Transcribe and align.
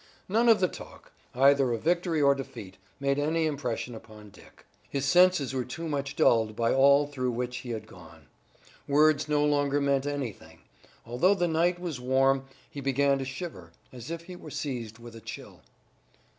None 0.27 0.49
of 0.49 0.59
the 0.59 0.67
talk, 0.67 1.11
either 1.35 1.71
of 1.71 1.83
victory 1.83 2.23
or 2.23 2.33
defeat, 2.33 2.77
made 2.99 3.19
any 3.19 3.45
impression 3.45 3.93
upon 3.93 4.31
Dick. 4.31 4.65
His 4.89 5.05
senses 5.05 5.53
were 5.53 5.63
too 5.63 5.87
much 5.87 6.15
dulled 6.15 6.55
by 6.55 6.73
all 6.73 7.05
through 7.05 7.29
which 7.33 7.57
he 7.57 7.69
had 7.69 7.85
gone. 7.85 8.25
Words 8.87 9.29
no 9.29 9.45
longer 9.45 9.79
meant 9.79 10.07
anything. 10.07 10.61
Although 11.05 11.35
the 11.35 11.47
night 11.47 11.79
was 11.79 11.99
warm 12.01 12.45
he 12.67 12.81
began 12.81 13.19
to 13.19 13.25
shiver, 13.25 13.73
as 13.93 14.09
if 14.09 14.23
he 14.23 14.35
were 14.35 14.49
seized 14.49 14.97
with 14.97 15.15
a 15.15 15.21
chill. 15.21 15.61